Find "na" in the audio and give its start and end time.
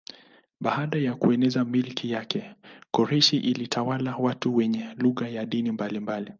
5.29-5.45